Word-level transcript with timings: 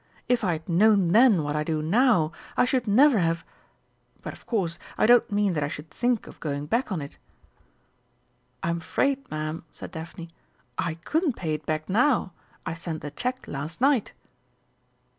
If 0.27 0.43
I 0.43 0.53
had 0.53 0.67
known 0.67 1.09
then 1.09 1.43
what 1.43 1.55
I 1.55 1.63
do 1.63 1.79
now, 1.83 2.31
I 2.57 2.65
should 2.65 2.87
never 2.87 3.19
have 3.19 3.45
but, 4.23 4.33
of 4.33 4.47
course, 4.47 4.79
I 4.97 5.05
don't 5.05 5.31
mean 5.31 5.53
that 5.53 5.63
I 5.63 5.67
should 5.67 5.91
think 5.91 6.25
of 6.25 6.39
going 6.39 6.65
back 6.65 6.91
on 6.91 7.03
it." 7.03 7.17
"I'm 8.63 8.77
afraid, 8.79 9.29
Ma'am," 9.29 9.63
said 9.69 9.91
Daphne, 9.91 10.31
"I 10.75 10.95
couldn't 10.95 11.35
pay 11.35 11.53
it 11.53 11.67
back 11.67 11.87
now; 11.87 12.33
I 12.65 12.73
sent 12.73 13.03
the 13.03 13.11
cheque 13.11 13.47
last 13.47 13.79
night." 13.79 14.13